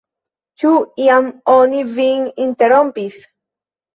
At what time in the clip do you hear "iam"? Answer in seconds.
1.03-1.27